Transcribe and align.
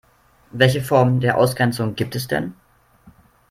Welche 0.49 0.81
Formen 0.81 1.19
der 1.19 1.37
Ausgrenzung 1.37 1.93
gibt 1.93 2.15
es 2.15 2.27
denn? 2.27 2.55